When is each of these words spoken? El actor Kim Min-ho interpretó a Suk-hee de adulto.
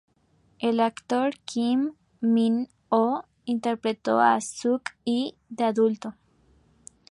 El 0.57 0.79
actor 0.79 1.35
Kim 1.45 1.93
Min-ho 2.21 3.21
interpretó 3.45 4.19
a 4.19 4.41
Suk-hee 4.41 5.35
de 5.47 5.63
adulto. 5.63 6.15